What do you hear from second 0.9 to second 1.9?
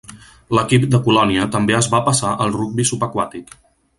de Colònia també es